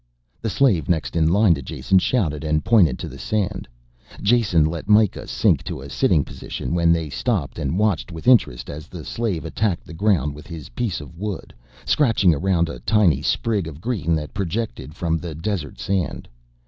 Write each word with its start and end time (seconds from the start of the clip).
The 0.41 0.49
slave 0.49 0.89
next 0.89 1.15
in 1.15 1.31
line 1.31 1.53
to 1.53 1.61
Jason 1.61 1.99
shouted 1.99 2.43
and 2.43 2.65
pointed 2.65 2.97
to 2.97 3.07
the 3.07 3.19
sand. 3.19 3.67
Jason 4.19 4.65
let 4.65 4.89
Mikah 4.89 5.27
sink 5.27 5.61
to 5.65 5.79
a 5.79 5.91
sitting 5.91 6.23
position 6.25 6.73
when 6.73 6.91
they 6.91 7.07
stopped 7.07 7.59
and 7.59 7.77
watched 7.77 8.11
with 8.11 8.27
interest 8.27 8.67
as 8.67 8.87
the 8.87 9.05
slave 9.05 9.45
attacked 9.45 9.85
the 9.85 9.93
ground 9.93 10.33
with 10.33 10.47
his 10.47 10.69
piece 10.69 11.01
of 11.01 11.19
wood, 11.19 11.53
scratching 11.85 12.33
around 12.33 12.67
a 12.67 12.79
tiny 12.79 13.21
sprig 13.21 13.67
of 13.67 13.79
green 13.79 14.15
that 14.15 14.33
projected 14.33 14.95
from 14.95 15.19
the 15.19 15.35
desert 15.35 15.77
sand. 15.79 16.27